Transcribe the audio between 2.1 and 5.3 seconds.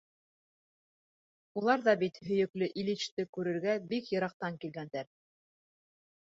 һөйөклө Ильичте күрергә бик йыраҡтан килгәндәр.